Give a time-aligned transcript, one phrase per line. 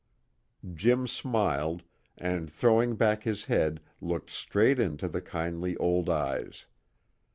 [0.73, 1.83] Jim smiled,
[2.17, 6.65] and throwing back his head looked straight into the kindly old eyes.